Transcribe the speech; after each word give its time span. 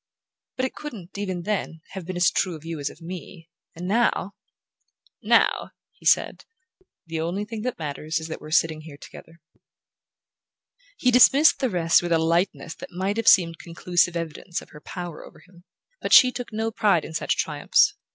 But 0.57 0.65
it 0.65 0.73
couldn't, 0.73 1.15
even 1.19 1.43
then, 1.43 1.81
have 1.91 2.05
been 2.07 2.15
as 2.15 2.31
true 2.31 2.55
of 2.55 2.65
you 2.65 2.79
as 2.79 2.89
of 2.89 3.01
me; 3.03 3.51
and 3.75 3.87
now" 3.87 4.31
"Now," 5.37 5.73
he 5.91 6.07
said, 6.07 6.43
"the 7.05 7.21
only 7.21 7.45
thing 7.45 7.61
that 7.61 7.77
matters 7.77 8.17
is 8.17 8.27
that 8.27 8.41
we're 8.41 8.49
sitting 8.49 8.81
here 8.81 8.97
together." 8.97 9.41
He 10.97 11.11
dismissed 11.11 11.59
the 11.59 11.69
rest 11.69 12.01
with 12.01 12.11
a 12.13 12.17
lightness 12.17 12.73
that 12.73 12.89
might 12.91 13.17
have 13.17 13.27
seemed 13.27 13.59
conclusive 13.59 14.15
evidence 14.15 14.59
of 14.59 14.71
her 14.71 14.81
power 14.81 15.23
over 15.23 15.37
him. 15.41 15.65
But 16.01 16.13
she 16.13 16.31
took 16.31 16.51
no 16.51 16.71
pride 16.71 17.05
in 17.05 17.13
such 17.13 17.37
triumphs. 17.37 17.93